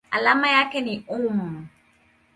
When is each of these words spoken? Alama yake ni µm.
Alama 0.11 0.47
yake 0.49 0.81
ni 0.81 0.95
µm. 0.99 1.67